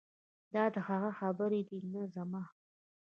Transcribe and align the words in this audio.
دا 0.53 0.63
د 0.73 0.77
هغه 0.87 1.11
خبرې 1.19 1.61
دي 1.69 1.79
نه 1.93 2.03
زما. 2.13 2.43